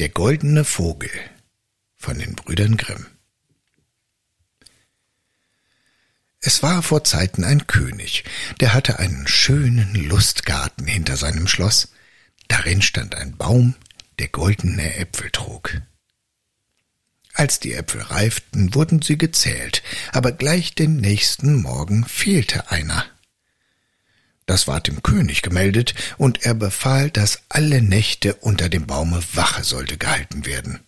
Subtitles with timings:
[0.00, 1.10] Der goldene Vogel
[1.94, 3.04] von den Brüdern Grimm
[6.40, 8.24] Es war vor Zeiten ein König,
[8.60, 11.92] der hatte einen schönen Lustgarten hinter seinem Schloss.
[12.48, 13.74] Darin stand ein Baum,
[14.18, 15.82] der goldene Äpfel trug.
[17.34, 19.82] Als die Äpfel reiften, wurden sie gezählt,
[20.12, 23.04] aber gleich den nächsten Morgen fehlte einer.
[24.50, 29.62] Das ward dem König gemeldet, und er befahl, dass alle Nächte unter dem Baume Wache
[29.62, 30.80] sollte gehalten werden.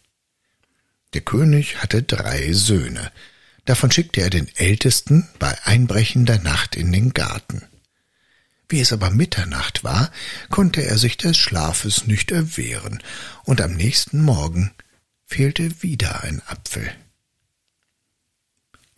[1.15, 3.13] Der König hatte drei Söhne.
[3.65, 7.63] Davon schickte er den ältesten bei einbrechender Nacht in den Garten.
[8.69, 10.11] Wie es aber Mitternacht war,
[10.51, 13.01] konnte er sich des Schlafes nicht erwehren,
[13.45, 14.73] und am nächsten Morgen
[15.25, 16.93] fehlte wieder ein Apfel.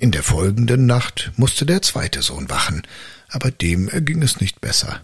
[0.04, 2.86] In der folgenden Nacht musste der zweite Sohn wachen,
[3.30, 5.00] aber dem erging es nicht besser.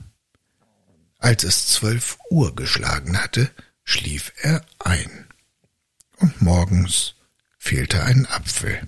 [1.17, 3.51] Als es zwölf Uhr geschlagen hatte,
[3.83, 5.27] schlief er ein.
[6.19, 7.15] Und morgens
[7.57, 8.79] fehlte ein Apfel.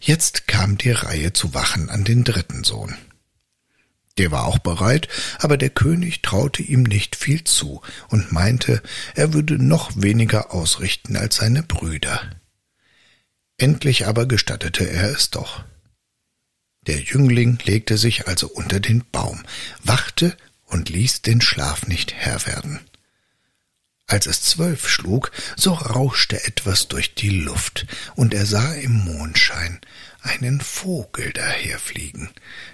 [0.00, 2.96] Jetzt kam die Reihe zu wachen an den dritten Sohn.
[4.16, 8.82] Der war auch bereit, aber der König traute ihm nicht viel zu und meinte,
[9.14, 12.41] er würde noch weniger ausrichten als seine Brüder.
[13.62, 15.62] Endlich aber gestattete er es doch.
[16.88, 19.44] Der Jüngling legte sich also unter den Baum,
[19.84, 22.80] wachte und ließ den Schlaf nicht Herr werden.
[24.08, 29.80] Als es zwölf schlug, so rauschte etwas durch die Luft, und er sah im Mondschein
[30.22, 32.30] einen Vogel daherfliegen,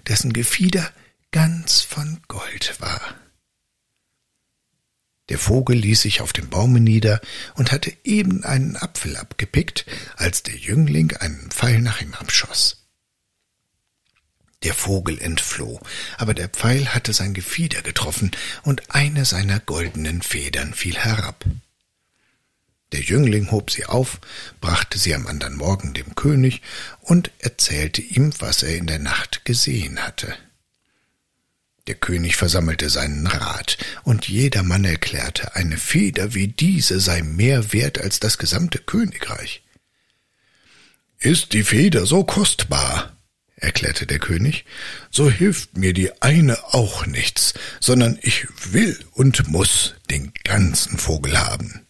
[0.07, 0.91] dessen Gefieder
[1.33, 3.15] ganz von Gold war.
[5.29, 7.21] Der Vogel ließ sich auf dem Baume nieder
[7.55, 9.85] und hatte eben einen Apfel abgepickt,
[10.17, 12.87] als der Jüngling einen Pfeil nach ihm abschoss.
[14.65, 15.81] Der Vogel entfloh,
[16.17, 21.45] aber der Pfeil hatte sein Gefieder getroffen, und eine seiner goldenen Federn fiel herab.
[22.93, 24.19] Der Jüngling hob sie auf,
[24.61, 26.63] brachte sie am andern Morgen dem König
[27.01, 30.35] und erzählte ihm, was er in der Nacht gesehen hatte.
[31.89, 37.99] Der König versammelte seinen Rat, und jedermann erklärte, eine Feder wie diese sei mehr wert
[37.99, 39.63] als das gesamte Königreich.
[41.19, 43.17] Ist die Feder so kostbar,
[43.57, 44.67] erklärte der König,
[45.11, 51.39] so hilft mir die eine auch nichts, sondern ich will und muss den ganzen Vogel
[51.39, 51.87] haben.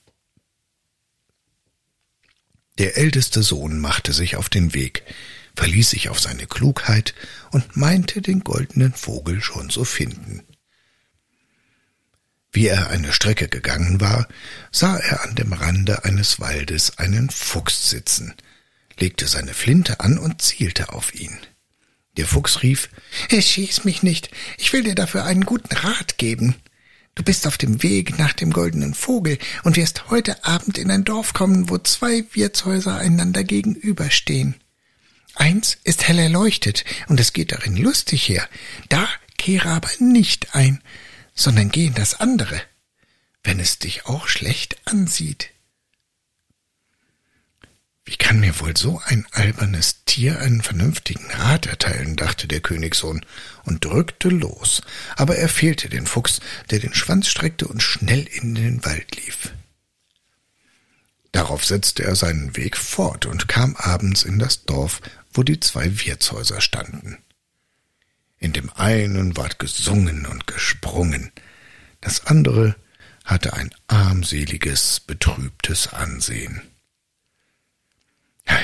[2.79, 5.03] Der älteste Sohn machte sich auf den Weg,
[5.59, 7.15] verließ sich auf seine Klugheit
[7.51, 10.45] und meinte den goldenen Vogel schon zu finden.
[12.53, 14.29] Wie er eine Strecke gegangen war,
[14.71, 18.35] sah er an dem Rande eines Waldes einen Fuchs sitzen,
[19.01, 21.37] legte seine Flinte an und zielte auf ihn.
[22.17, 22.89] Der Fuchs rief,
[23.29, 26.55] Schieß mich nicht, ich will dir dafür einen guten Rat geben.
[27.17, 31.03] Du bist auf dem Weg nach dem goldenen Vogel und wirst heute Abend in ein
[31.03, 34.55] Dorf kommen, wo zwei Wirtshäuser einander gegenüberstehen.
[35.39, 38.49] Eins ist hell erleuchtet, und es geht darin lustig her.
[38.89, 40.83] Da kehre aber nicht ein,
[41.33, 42.61] sondern geh in das andere,
[43.45, 45.51] wenn es dich auch schlecht ansieht.
[48.05, 53.25] Wie kann mir wohl so ein albernes Tier einen vernünftigen Rat erteilen, dachte der Königssohn
[53.65, 54.83] und drückte los,
[55.15, 56.41] aber er fehlte den Fuchs,
[56.71, 59.53] der den Schwanz streckte und schnell in den Wald lief.
[61.33, 65.01] Darauf setzte er seinen Weg fort und kam abends in das Dorf,
[65.33, 67.19] wo die zwei Wirtshäuser standen.
[68.39, 71.33] In dem einen ward gesungen und gesprungen,
[72.01, 72.77] das andere
[73.25, 76.63] hatte ein armseliges, betrübtes Ansehen.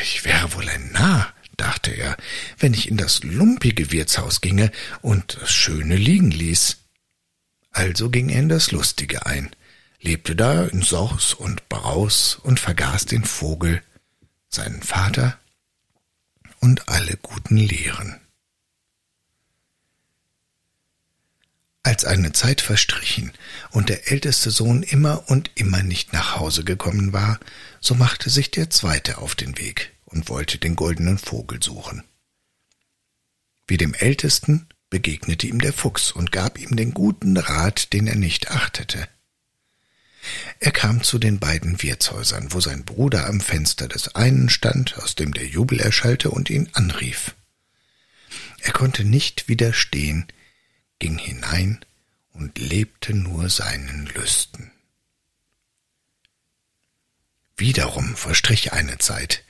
[0.02, 2.16] Ich wäre wohl ein Narr, dachte er,
[2.58, 4.70] wenn ich in das lumpige Wirtshaus ginge
[5.02, 6.78] und das Schöne liegen ließ.
[7.70, 9.50] Also ging er in das Lustige ein,
[10.00, 13.82] lebte da in Saus und Braus und vergaß den Vogel,
[14.48, 15.38] seinen Vater
[16.64, 18.18] und alle guten Lehren.
[21.82, 23.32] Als eine Zeit verstrichen
[23.70, 27.38] und der älteste Sohn immer und immer nicht nach Hause gekommen war,
[27.82, 32.02] so machte sich der zweite auf den Weg und wollte den goldenen Vogel suchen.
[33.66, 38.16] Wie dem ältesten begegnete ihm der Fuchs und gab ihm den guten Rat, den er
[38.16, 39.06] nicht achtete.
[40.60, 45.14] Er kam zu den beiden Wirtshäusern, wo sein Bruder am Fenster des einen stand, aus
[45.14, 47.34] dem der Jubel erschallte und ihn anrief.
[48.60, 50.26] Er konnte nicht widerstehen,
[50.98, 51.84] ging hinein
[52.32, 54.70] und lebte nur seinen Lüsten.
[57.56, 59.44] Wiederum verstrich eine Zeit,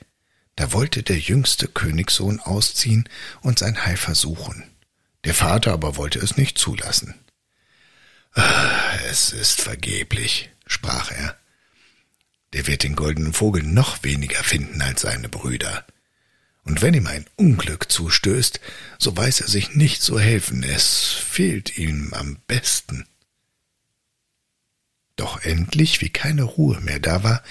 [0.55, 3.09] da wollte der jüngste Königssohn ausziehen
[3.41, 4.63] und sein Heil versuchen.
[5.23, 7.15] Der Vater aber wollte es nicht zulassen.
[8.33, 11.37] Ah, es ist vergeblich, sprach er.
[12.53, 15.85] Der wird den goldenen Vogel noch weniger finden als seine Brüder.
[16.63, 18.59] Und wenn ihm ein Unglück zustößt,
[18.97, 23.05] so weiß er sich nicht zu helfen, es fehlt ihm am besten.
[25.15, 27.43] Doch endlich, wie keine Ruhe mehr da war,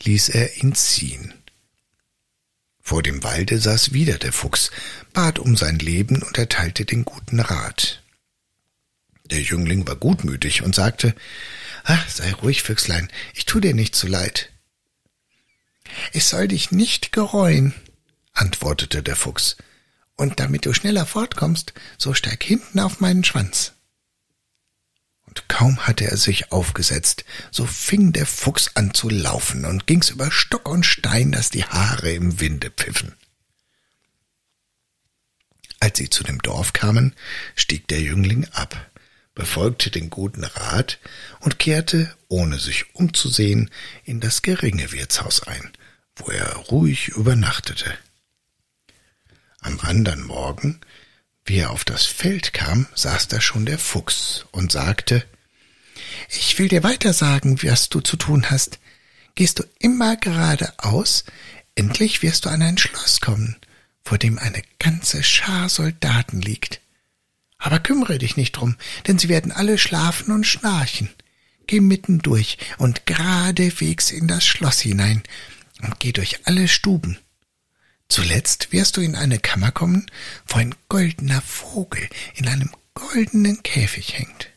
[0.00, 1.34] ließ er ihn ziehen.
[2.80, 4.70] Vor dem Walde saß wieder der Fuchs,
[5.12, 8.02] bat um sein Leben und erteilte den guten Rat.
[9.30, 11.14] Der Jüngling war gutmütig und sagte,
[11.84, 14.50] Ach, sei ruhig, Füchslein, ich tu dir nicht zu leid.
[16.12, 17.74] Es soll dich nicht gereuen,
[18.32, 19.56] antwortete der Fuchs,
[20.16, 23.72] und damit du schneller fortkommst, so steig hinten auf meinen Schwanz.
[25.26, 30.10] Und kaum hatte er sich aufgesetzt, so fing der Fuchs an zu laufen und ging's
[30.10, 33.14] über Stock und Stein, dass die Haare im Winde pfiffen.
[35.80, 37.14] Als sie zu dem Dorf kamen,
[37.54, 38.90] stieg der Jüngling ab,
[39.38, 40.98] befolgte den guten Rat
[41.38, 43.70] und kehrte, ohne sich umzusehen,
[44.04, 45.70] in das geringe Wirtshaus ein,
[46.16, 47.96] wo er ruhig übernachtete.
[49.60, 50.80] Am andern Morgen,
[51.44, 55.24] wie er auf das Feld kam, saß da schon der Fuchs und sagte
[56.28, 58.80] Ich will dir weiter sagen, was du zu tun hast.
[59.36, 61.22] Gehst du immer geradeaus,
[61.76, 63.54] endlich wirst du an ein Schloss kommen,
[64.02, 66.80] vor dem eine ganze Schar Soldaten liegt.
[67.58, 68.76] Aber kümmere dich nicht drum,
[69.06, 71.10] denn sie werden alle schlafen und schnarchen.
[71.66, 75.22] Geh mitten durch und geradewegs in das Schloss hinein
[75.82, 77.18] und geh durch alle Stuben.
[78.08, 80.06] Zuletzt wirst du in eine Kammer kommen,
[80.46, 84.48] wo ein goldener Vogel in einem goldenen Käfig hängt.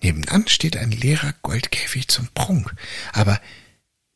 [0.00, 2.74] Nebenan steht ein leerer Goldkäfig zum Prunk,
[3.12, 3.40] aber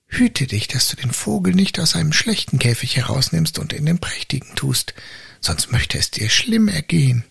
[0.06, 3.98] hüte dich, dass du den Vogel nicht aus einem schlechten Käfig herausnimmst und in den
[3.98, 4.94] prächtigen tust,
[5.40, 7.24] sonst möchte es dir schlimm ergehen.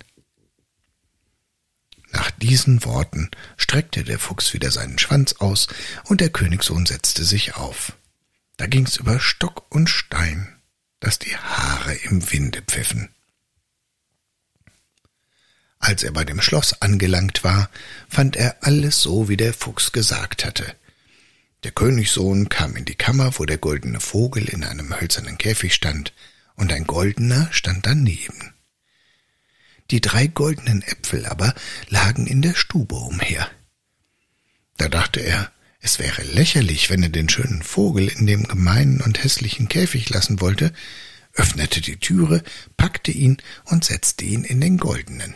[2.12, 5.68] Nach diesen Worten streckte der Fuchs wieder seinen Schwanz aus,
[6.06, 7.94] und der Königssohn setzte sich auf.
[8.58, 10.56] Da ging's über Stock und Stein,
[11.02, 13.10] dass die Haare im Winde pfiffen.
[15.80, 17.70] Als er bei dem Schloss angelangt war,
[18.08, 20.76] fand er alles so, wie der Fuchs gesagt hatte.
[21.64, 26.14] Der Königssohn kam in die Kammer, wo der goldene Vogel in einem hölzernen Käfig stand,
[26.56, 28.54] und ein goldener stand daneben.
[29.92, 31.54] Die drei goldenen Äpfel aber
[31.90, 33.50] lagen in der Stube umher.
[34.78, 39.24] Da dachte er, es wäre lächerlich, wenn er den schönen Vogel in dem gemeinen und
[39.24, 40.74] hässlichen Käfig lassen wollte,
[41.34, 42.44] öffnete die Türe,
[42.78, 45.36] packte ihn und setzte ihn in den goldenen.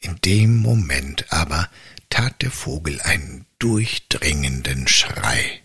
[0.00, 1.70] In dem Moment aber
[2.08, 5.60] tat der Vogel einen durchdringenden Schrei.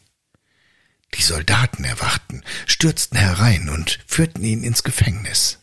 [1.14, 2.37] Die Soldaten erwachten,
[2.68, 5.60] stürzten herein und führten ihn ins Gefängnis.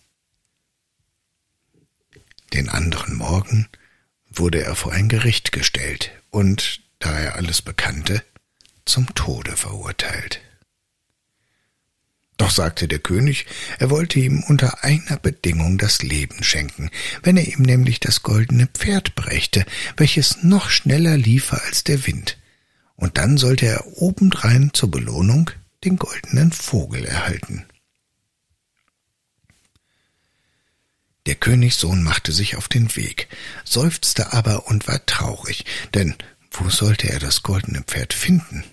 [2.53, 3.69] Den anderen Morgen
[4.31, 8.25] wurde er vor ein Gericht gestellt und da er alles bekannte,
[8.85, 10.41] zum Tode verurteilt.
[12.37, 13.47] Doch sagte der König,
[13.79, 16.91] er wollte ihm unter einer Bedingung das Leben schenken,
[17.23, 19.65] wenn er ihm nämlich das goldene Pferd brächte,
[19.97, 22.39] welches noch schneller liefe als der Wind,
[22.97, 25.51] und dann sollte er obendrein zur Belohnung
[25.85, 27.67] den goldenen Vogel erhalten.
[31.27, 33.29] Der Königssohn machte sich auf den Weg,
[33.65, 35.65] seufzte aber und war traurig,
[35.95, 36.17] denn
[36.51, 38.65] wo sollte er das goldene Pferd finden?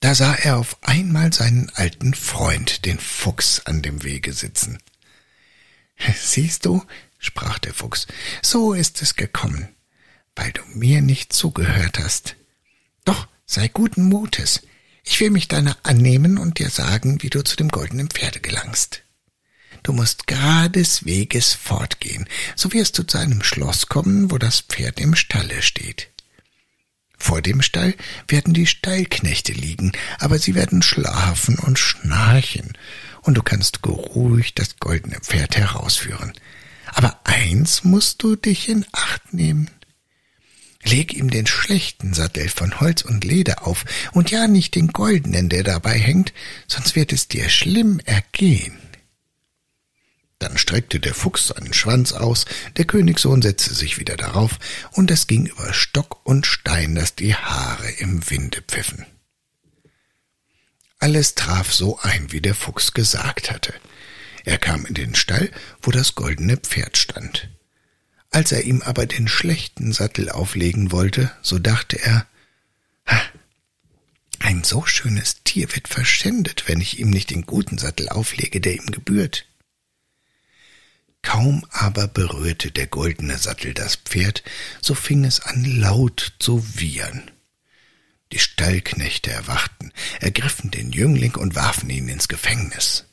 [0.00, 4.78] Da sah er auf einmal seinen alten Freund, den Fuchs, an dem Wege sitzen.
[6.16, 6.84] Siehst du,
[7.18, 8.06] sprach der Fuchs,
[8.42, 9.68] so ist es gekommen,
[10.34, 12.36] weil du mir nicht zugehört hast.
[13.04, 14.62] Doch sei guten Mutes,
[15.04, 19.02] ich will mich deiner annehmen und dir sagen, wie du zu dem goldenen Pferde gelangst.
[19.82, 25.00] Du musst gerades Weges fortgehen, so wirst du zu einem Schloss kommen, wo das Pferd
[25.00, 26.08] im Stalle steht.
[27.16, 27.94] Vor dem Stall
[28.28, 32.72] werden die Stallknechte liegen, aber sie werden schlafen und schnarchen,
[33.22, 36.32] und du kannst geruhig das goldene Pferd herausführen.
[36.86, 39.70] Aber eins musst du dich in Acht nehmen.
[40.90, 45.48] Leg ihm den schlechten Sattel von Holz und Leder auf, und ja nicht den goldenen,
[45.48, 46.32] der dabei hängt,
[46.66, 48.76] sonst wird es dir schlimm ergehen.
[50.40, 52.44] Dann streckte der Fuchs seinen Schwanz aus,
[52.76, 54.58] der Königssohn setzte sich wieder darauf,
[54.90, 59.06] und es ging über Stock und Stein, dass die Haare im Winde pfiffen.
[60.98, 63.74] Alles traf so ein, wie der Fuchs gesagt hatte.
[64.44, 67.48] Er kam in den Stall, wo das goldene Pferd stand.
[68.30, 72.26] Als er ihm aber den schlechten Sattel auflegen wollte, so dachte er,
[73.06, 73.20] ha,
[74.38, 78.74] ein so schönes Tier wird verschändet, wenn ich ihm nicht den guten Sattel auflege, der
[78.74, 79.46] ihm gebührt.
[81.22, 84.42] Kaum aber berührte der goldene Sattel das Pferd,
[84.80, 87.30] so fing es an laut zu wiehern.
[88.32, 93.06] Die Stallknechte erwachten, ergriffen den Jüngling und warfen ihn ins Gefängnis.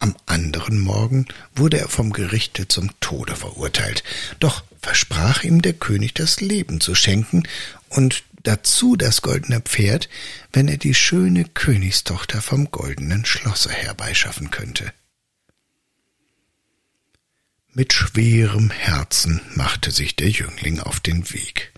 [0.00, 4.02] Am anderen Morgen wurde er vom Gerichte zum Tode verurteilt,
[4.40, 7.42] doch versprach ihm der König das Leben zu schenken
[7.90, 10.08] und dazu das goldene Pferd,
[10.54, 14.90] wenn er die schöne Königstochter vom goldenen Schlosse herbeischaffen könnte.
[17.74, 21.72] Mit schwerem Herzen machte sich der Jüngling auf den Weg,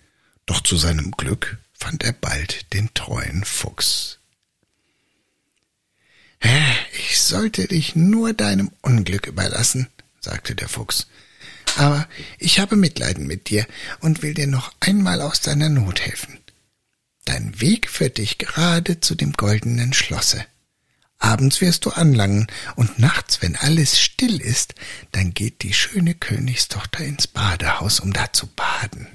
[0.46, 4.20] doch zu seinem Glück fand er bald den treuen Fuchs.
[7.12, 9.88] Ich sollte dich nur deinem Unglück überlassen,
[10.20, 11.06] sagte der Fuchs.
[11.76, 12.08] Aber
[12.38, 13.66] ich habe Mitleiden mit dir
[14.00, 16.38] und will dir noch einmal aus deiner Not helfen.
[17.24, 20.44] Dein Weg führt dich gerade zu dem goldenen Schlosse.
[21.18, 24.74] Abends wirst du anlangen, und nachts, wenn alles still ist,
[25.12, 29.06] dann geht die schöne Königstochter ins Badehaus, um da zu baden.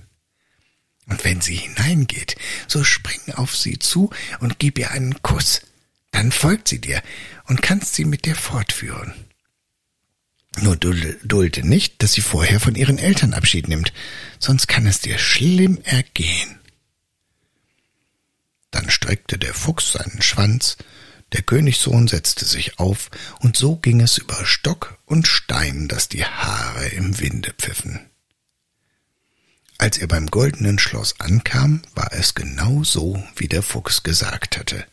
[1.10, 5.62] Und wenn sie hineingeht, so spring auf sie zu und gib ihr einen Kuss.
[6.18, 7.04] Dann folgt sie dir
[7.46, 9.14] und kannst sie mit dir fortführen.
[10.60, 13.94] Nur dulde nicht, dass sie vorher von ihren Eltern Abschied nimmt,
[14.40, 16.58] sonst kann es dir schlimm ergehen.
[18.72, 20.78] Dann streckte der Fuchs seinen Schwanz,
[21.34, 26.26] der Königssohn setzte sich auf, und so ging es über Stock und Stein, dass die
[26.26, 28.00] Haare im Winde pfiffen.
[29.78, 34.88] Als er beim goldenen Schloss ankam, war es genau so, wie der Fuchs gesagt hatte.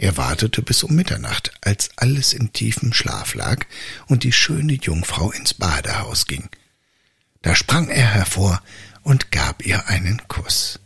[0.00, 3.66] Er wartete bis um Mitternacht, als alles in tiefem Schlaf lag
[4.06, 6.48] und die schöne Jungfrau ins Badehaus ging.
[7.42, 8.62] Da sprang er hervor
[9.02, 10.80] und gab ihr einen Kuss.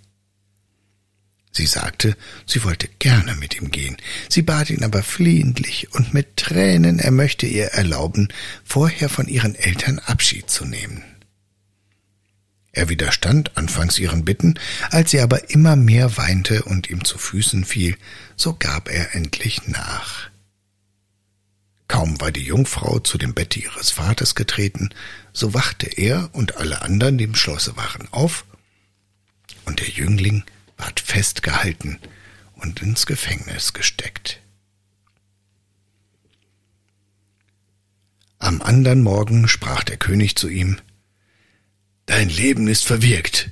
[1.52, 3.96] Sie sagte, sie wollte gerne mit ihm gehen.
[4.28, 8.32] Sie bat ihn aber flehentlich und mit Tränen, er möchte ihr erlauben,
[8.64, 11.04] vorher von ihren Eltern Abschied zu nehmen.
[12.74, 14.58] Er widerstand anfangs ihren Bitten,
[14.90, 17.96] als sie aber immer mehr weinte und ihm zu Füßen fiel,
[18.34, 20.28] so gab er endlich nach.
[21.86, 24.90] Kaum war die Jungfrau zu dem Bette ihres Vaters getreten,
[25.32, 28.44] so wachte er und alle anderen, die im Schlosse waren, auf,
[29.66, 30.42] und der Jüngling
[30.76, 32.00] ward festgehalten
[32.56, 34.40] und ins Gefängnis gesteckt.
[38.40, 40.80] Am andern Morgen sprach der König zu ihm
[42.06, 43.50] Dein Leben ist verwirkt,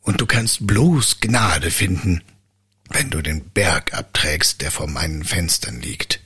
[0.00, 2.22] und du kannst bloß Gnade finden,
[2.88, 6.20] wenn du den Berg abträgst, der vor meinen Fenstern liegt,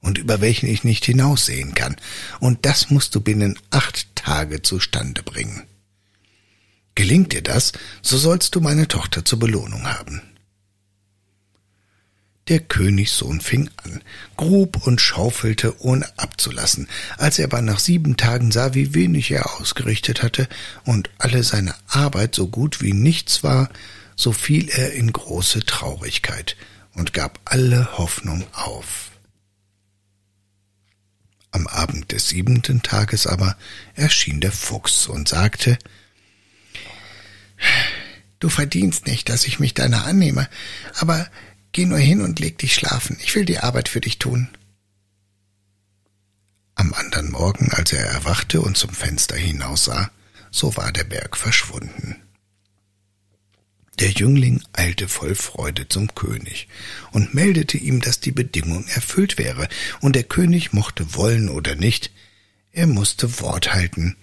[0.00, 1.96] und über welchen ich nicht hinaussehen kann,
[2.40, 5.64] und das musst du binnen acht Tage zustande bringen.
[6.94, 7.72] Gelingt dir das,
[8.02, 10.22] so sollst du meine Tochter zur Belohnung haben.
[12.48, 14.02] Der Königssohn fing an,
[14.38, 16.88] grub und schaufelte, ohne abzulassen.
[17.18, 20.48] Als er aber nach sieben Tagen sah, wie wenig er ausgerichtet hatte
[20.84, 23.68] und alle seine Arbeit so gut wie nichts war,
[24.16, 26.56] so fiel er in große Traurigkeit
[26.94, 29.10] und gab alle Hoffnung auf.
[31.50, 33.56] Am Abend des siebenten Tages aber
[33.94, 35.78] erschien der Fuchs und sagte
[38.40, 40.48] Du verdienst nicht, dass ich mich deiner annehme,
[40.94, 41.28] aber
[41.72, 43.16] geh nur hin und leg dich schlafen.
[43.22, 44.48] Ich will die Arbeit für dich tun.
[46.74, 50.10] Am andern Morgen, als er erwachte und zum Fenster hinaussah,
[50.50, 52.16] so war der Berg verschwunden.
[53.98, 56.68] Der Jüngling eilte voll Freude zum König
[57.10, 59.68] und meldete ihm, dass die Bedingung erfüllt wäre,
[60.00, 62.12] und der König mochte wollen oder nicht,
[62.70, 64.16] er musste Wort halten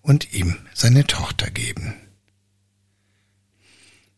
[0.00, 1.94] und ihm seine Tochter geben.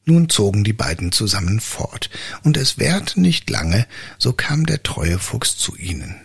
[0.09, 2.09] Nun zogen die beiden zusammen fort,
[2.43, 3.87] und es währte nicht lange,
[4.17, 6.19] so kam der treue Fuchs zu ihnen.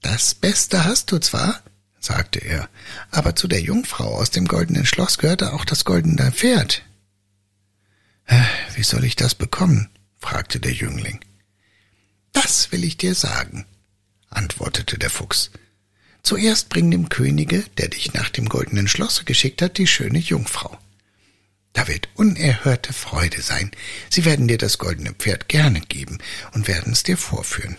[0.00, 1.62] Das Beste hast du zwar,
[1.98, 2.70] sagte er,
[3.10, 6.82] aber zu der Jungfrau aus dem goldenen Schloss gehörte auch das goldene Pferd.
[8.24, 8.40] Äh,
[8.74, 9.90] wie soll ich das bekommen?
[10.16, 11.20] fragte der Jüngling.
[12.32, 13.66] Das will ich dir sagen,
[14.30, 15.50] antwortete der Fuchs.
[16.22, 20.78] Zuerst bring dem Könige, der dich nach dem goldenen Schlosse geschickt hat, die schöne Jungfrau.
[21.72, 23.70] Da wird unerhörte Freude sein.
[24.10, 26.18] Sie werden dir das goldene Pferd gerne geben
[26.52, 27.76] und werden es dir vorführen.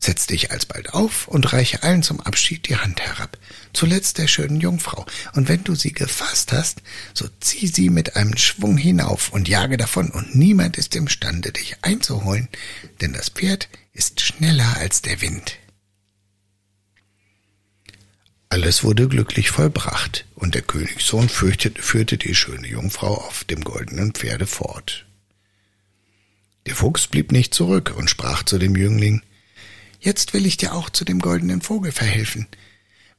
[0.00, 3.36] Setz dich alsbald auf und reiche allen zum Abschied die Hand herab,
[3.72, 6.82] zuletzt der schönen Jungfrau, und wenn du sie gefasst hast,
[7.14, 11.76] so zieh sie mit einem Schwung hinauf und jage davon, und niemand ist imstande, dich
[11.82, 12.48] einzuholen,
[13.00, 15.58] denn das Pferd ist schneller als der Wind.
[18.50, 24.46] Alles wurde glücklich vollbracht, und der Königssohn führte die schöne Jungfrau auf dem goldenen Pferde
[24.46, 25.06] fort.
[26.66, 29.22] Der Fuchs blieb nicht zurück und sprach zu dem Jüngling
[30.00, 32.46] Jetzt will ich dir auch zu dem goldenen Vogel verhelfen.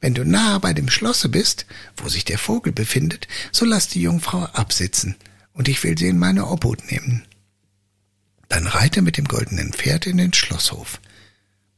[0.02, 1.66] Wenn du nahe bei dem Schlosse bist,
[1.98, 5.16] wo sich der Vogel befindet, so lass die Jungfrau absitzen,
[5.52, 7.26] und ich will sie in meine Obhut nehmen.
[8.48, 11.02] Dann reite mit dem goldenen Pferd in den Schlosshof.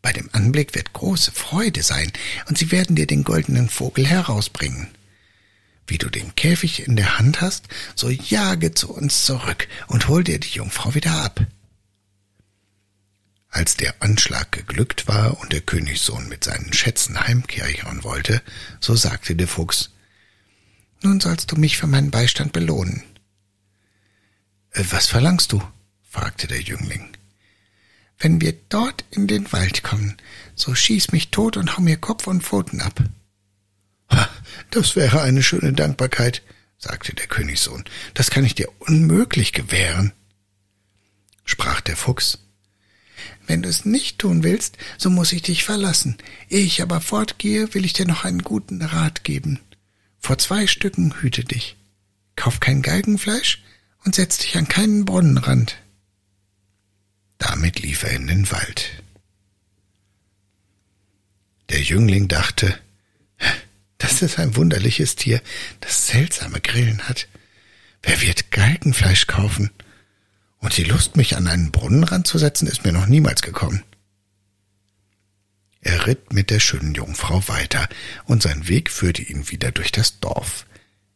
[0.02, 2.12] Bei dem Anblick wird große Freude sein,
[2.48, 4.88] und sie werden dir den goldenen Vogel herausbringen.
[5.88, 10.24] Wie du den Käfig in der Hand hast, so jage zu uns zurück und hol
[10.24, 11.46] dir die Jungfrau wieder ab.
[13.50, 18.42] Als der Anschlag geglückt war und der Königssohn mit seinen Schätzen heimkehren wollte,
[18.80, 19.92] so sagte der Fuchs,
[21.04, 23.04] Nun sollst du mich für meinen Beistand belohnen.
[24.72, 25.62] Äh, was verlangst du?
[26.10, 27.10] fragte der Jüngling.
[28.22, 30.16] Wenn wir dort in den Wald kommen,
[30.56, 33.02] so schieß mich tot und hau mir Kopf und Pfoten ab.
[34.70, 36.44] Das wäre eine schöne Dankbarkeit,
[36.78, 37.84] sagte der Königssohn.
[38.14, 40.14] Das kann ich dir unmöglich gewähren.
[41.46, 42.40] Sprach der Fuchs.
[43.48, 46.18] Wenn du es nicht tun willst, so muss ich dich verlassen.
[46.48, 49.60] Ehe ich aber fortgehe, will ich dir noch einen guten Rat geben.
[50.20, 51.76] Vor zwei Stücken hüte dich.
[52.36, 53.64] Kauf kein Galgenfleisch
[54.06, 55.81] und setz dich an keinen Brunnenrand.
[57.42, 59.02] Damit lief er in den Wald.
[61.70, 62.80] Der Jüngling dachte,
[63.98, 65.42] das ist ein wunderliches Tier,
[65.80, 67.28] das seltsame Grillen hat.
[68.04, 69.72] Wer wird Galgenfleisch kaufen?
[70.60, 73.84] Und die Lust, mich an einen Brunnenrand zu setzen, ist mir noch niemals gekommen.
[75.82, 77.90] Er ritt mit der schönen Jungfrau weiter,
[78.26, 80.68] und sein Weg führte ihn wieder durch das Dorf,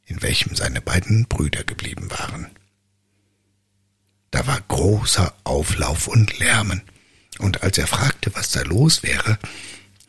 [0.08, 2.50] in welchem seine beiden Brüder geblieben waren.
[4.32, 6.82] Da war großer Auflauf und Lärmen,
[7.40, 9.38] und als er fragte, was da los wäre,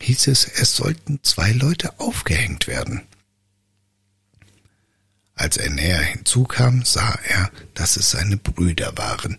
[0.00, 3.02] hieß es, es sollten zwei Leute aufgehängt werden.
[5.34, 9.36] Als er näher hinzukam, sah er, dass es seine Brüder waren,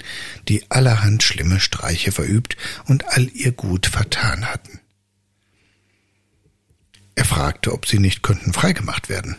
[0.48, 4.80] die allerhand schlimme Streiche verübt und all ihr Gut vertan hatten.
[7.16, 9.38] Er fragte, ob sie nicht könnten freigemacht werden.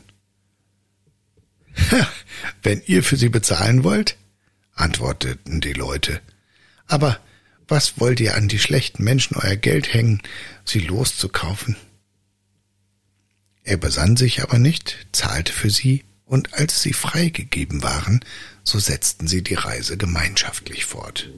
[2.64, 4.16] Wenn ihr für sie bezahlen wollt,
[4.78, 6.20] antworteten die Leute.
[6.86, 7.20] Aber
[7.66, 10.22] was wollt ihr an die schlechten Menschen euer Geld hängen,
[10.64, 11.76] sie loszukaufen?
[13.62, 18.20] Er besann sich aber nicht, zahlte für sie und als sie freigegeben waren,
[18.64, 21.30] so setzten sie die Reise gemeinschaftlich fort.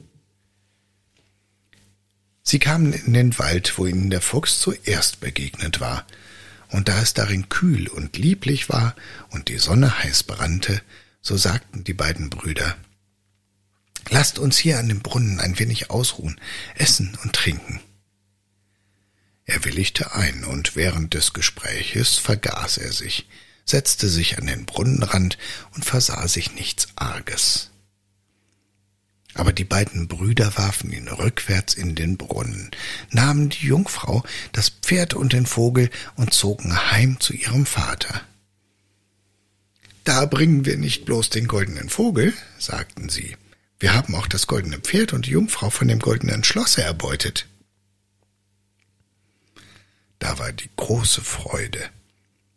[2.43, 6.07] Sie kamen in den Wald, wo ihnen der Fuchs zuerst begegnet war,
[6.69, 8.95] und da es darin kühl und lieblich war
[9.29, 10.81] und die Sonne heiß brannte,
[11.21, 12.77] so sagten die beiden Brüder
[14.11, 16.39] Lasst uns hier an dem Brunnen ein wenig ausruhen,
[16.75, 17.79] essen und trinken.
[19.45, 23.29] Er willigte ein, und während des Gespräches vergaß er sich,
[23.65, 25.37] setzte sich an den Brunnenrand
[25.75, 27.71] und versah sich nichts Arges.
[29.33, 32.69] Aber die beiden Brüder warfen ihn rückwärts in den Brunnen,
[33.11, 38.21] nahmen die Jungfrau, das Pferd und den Vogel und zogen heim zu ihrem Vater.
[40.03, 43.37] Da bringen wir nicht bloß den goldenen Vogel, sagten sie,
[43.81, 47.47] wir haben auch das goldene Pferd und die Jungfrau von dem goldenen Schlosse erbeutet.
[50.19, 51.89] Da war die große Freude.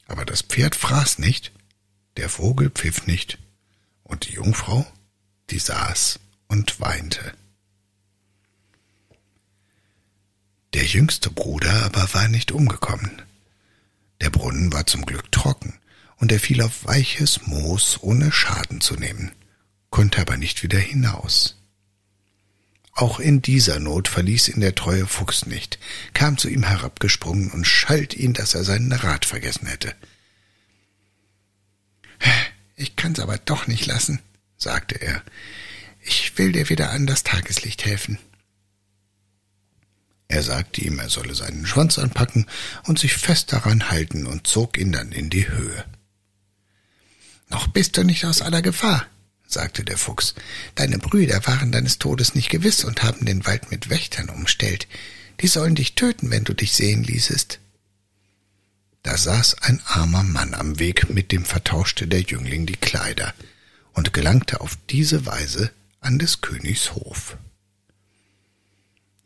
[0.07, 1.51] Aber das Pferd fraß nicht,
[2.19, 3.39] der Vogel pfiff nicht,
[4.03, 4.87] und die Jungfrau,
[5.49, 7.33] die saß und weinte.
[10.75, 13.23] Der jüngste Bruder aber war nicht umgekommen.
[14.21, 15.79] Der Brunnen war zum Glück trocken,
[16.17, 19.33] und er fiel auf weiches Moos, ohne Schaden zu nehmen,
[19.95, 21.55] konnte aber nicht wieder hinaus.
[22.95, 25.79] Auch in dieser Not verließ ihn der treue Fuchs nicht,
[26.15, 29.95] kam zu ihm herabgesprungen und schalt ihn, dass er seinen Rat vergessen hätte.
[32.75, 34.19] Ich kann's aber doch nicht lassen,
[34.57, 35.23] sagte er.
[36.01, 38.19] Ich will dir wieder an das Tageslicht helfen.
[40.27, 42.47] Er sagte ihm, er solle seinen Schwanz anpacken
[42.83, 45.85] und sich fest daran halten und zog ihn dann in die Höhe.
[47.49, 49.07] Noch bist du nicht aus aller Gefahr,
[49.55, 50.35] sagte der Fuchs,
[50.75, 54.87] deine Brüder waren deines Todes nicht gewiss und haben den Wald mit Wächtern umstellt.
[55.41, 57.59] Die sollen dich töten, wenn du dich sehen ließest.
[59.03, 63.35] Da saß ein armer Mann am Weg, mit dem vertauschte der Jüngling die Kleider
[63.93, 67.37] und gelangte auf diese Weise an des Königs Hof.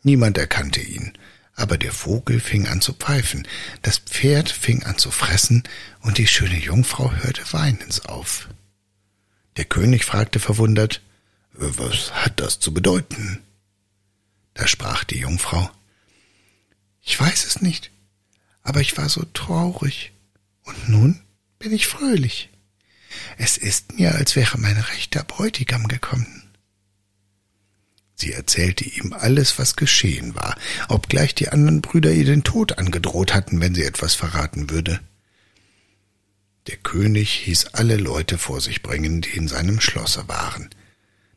[0.03, 1.12] Niemand erkannte ihn,
[1.55, 3.47] aber der Vogel fing an zu pfeifen,
[3.83, 5.64] das Pferd fing an zu fressen,
[6.01, 8.49] und die schöne Jungfrau hörte weinens auf.
[9.59, 11.03] Der König fragte verwundert,
[11.53, 13.42] Was hat das zu bedeuten?
[14.55, 15.68] Da sprach die Jungfrau,
[17.03, 17.90] Ich weiß es nicht,
[18.62, 20.12] aber ich war so traurig,
[20.62, 21.21] und nun
[21.59, 22.51] bin ich fröhlich.
[23.37, 26.44] Es ist mir, als wäre mein rechter Bräutigam gekommen.
[28.14, 30.57] Sie erzählte ihm alles, was geschehen war,
[30.88, 35.01] obgleich die anderen Brüder ihr den Tod angedroht hatten, wenn sie etwas verraten würde.
[36.68, 40.68] Der König hieß alle Leute vor sich bringen, die in seinem Schlosse waren.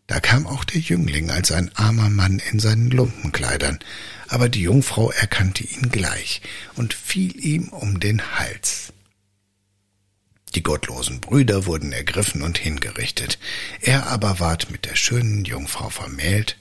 [0.05, 3.79] Da kam auch der Jüngling als ein armer Mann in seinen Lumpenkleidern,
[4.27, 6.41] aber die Jungfrau erkannte ihn gleich
[6.75, 8.91] und fiel ihm um den Hals.
[10.53, 13.39] Die gottlosen Brüder wurden ergriffen und hingerichtet,
[13.79, 16.57] er aber ward mit der schönen Jungfrau vermählt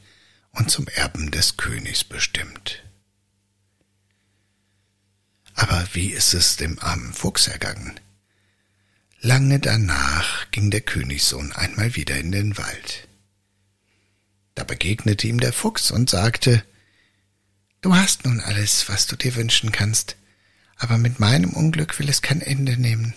[0.52, 2.84] und zum Erben des Königs bestimmt.
[5.54, 7.98] Aber wie ist es dem armen Fuchs ergangen?
[9.20, 13.08] Lange danach ging der Königssohn einmal wieder in den Wald.
[14.54, 16.64] Da begegnete ihm der Fuchs und sagte,
[17.82, 20.16] Du hast nun alles, was du dir wünschen kannst,
[20.76, 23.14] aber mit meinem Unglück will es kein Ende nehmen.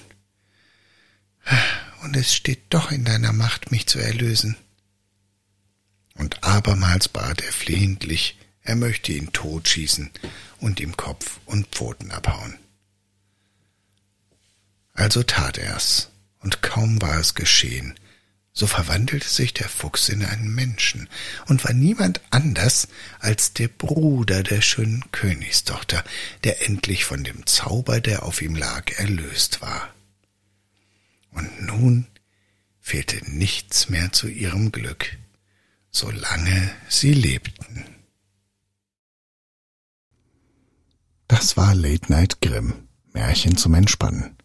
[2.01, 4.57] Und es steht doch in deiner Macht, mich zu erlösen
[6.15, 10.11] und abermals bat er flehentlich, er möchte ihn totschießen
[10.59, 12.57] und ihm Kopf und Pfoten abhauen.
[14.93, 17.95] Also tat er's, und kaum war es geschehen,
[18.51, 21.09] so verwandelte sich der Fuchs in einen Menschen
[21.47, 22.87] und war niemand anders
[23.19, 26.03] als der Bruder der schönen Königstochter,
[26.43, 29.91] der endlich von dem Zauber, der auf ihm lag, erlöst war.
[31.31, 32.05] Und nun
[32.79, 35.17] fehlte nichts mehr zu ihrem Glück
[35.93, 37.85] solange sie lebten.
[41.27, 44.35] Das war Late Night Grimm, Märchen zum Entspannen.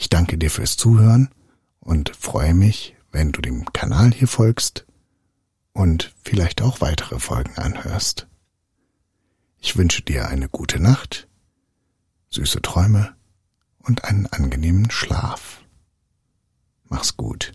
[0.00, 1.28] Ich danke dir fürs Zuhören
[1.80, 4.86] und freue mich, wenn du dem Kanal hier folgst
[5.72, 8.28] und vielleicht auch weitere Folgen anhörst.
[9.58, 11.26] Ich wünsche dir eine gute Nacht,
[12.30, 13.16] süße Träume
[13.80, 15.64] und einen angenehmen Schlaf.
[16.84, 17.52] Mach's gut.